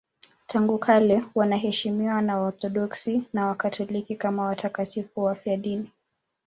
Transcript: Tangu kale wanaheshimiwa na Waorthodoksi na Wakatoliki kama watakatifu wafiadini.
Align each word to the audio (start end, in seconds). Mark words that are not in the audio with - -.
Tangu 0.45 0.77
kale 0.77 1.23
wanaheshimiwa 1.35 2.21
na 2.21 2.37
Waorthodoksi 2.39 3.21
na 3.33 3.45
Wakatoliki 3.47 4.15
kama 4.15 4.43
watakatifu 4.43 5.23
wafiadini. 5.23 5.91